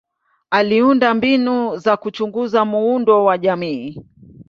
[0.49, 3.97] Aliunda mbinu za kuchunguza muundo wa jamii.